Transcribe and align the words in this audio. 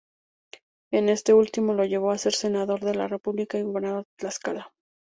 Este 0.89 1.31
último 1.31 1.75
lo 1.75 1.85
llevó 1.85 2.09
a 2.09 2.17
ser 2.17 2.33
Senador 2.33 2.79
de 2.79 2.95
la 2.95 3.07
República 3.07 3.59
y 3.59 3.61
Gobernador 3.61 4.05
de 4.05 4.09
Tlaxcala. 4.17 4.73